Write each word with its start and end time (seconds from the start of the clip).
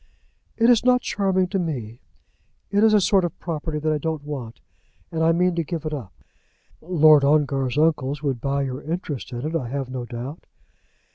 "It 0.57 0.67
is 0.67 0.83
not 0.83 1.01
charming 1.01 1.47
to 1.49 1.59
me. 1.59 2.01
It 2.71 2.83
is 2.83 2.91
a 2.91 2.99
sort 2.99 3.23
of 3.23 3.37
property 3.39 3.77
that 3.77 3.93
I 3.93 3.99
don't 3.99 4.23
want, 4.23 4.59
and 5.11 5.21
I 5.23 5.31
mean 5.31 5.53
to 5.53 5.63
give 5.63 5.85
it 5.85 5.93
up." 5.93 6.11
"Lord 6.81 7.23
Ongar's 7.23 7.77
uncles 7.77 8.23
would 8.23 8.41
buy 8.41 8.63
your 8.63 8.81
interest 8.81 9.31
in 9.31 9.45
it, 9.45 9.55
I 9.55 9.69
have 9.69 9.91
no 9.91 10.05
doubt." 10.05 10.47